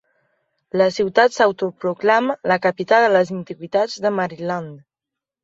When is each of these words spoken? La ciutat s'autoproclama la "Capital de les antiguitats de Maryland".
La 0.81 0.85
ciutat 0.95 1.35
s'autoproclama 1.35 2.37
la 2.53 2.57
"Capital 2.65 3.07
de 3.07 3.13
les 3.17 3.33
antiguitats 3.37 4.01
de 4.09 4.15
Maryland". 4.19 4.75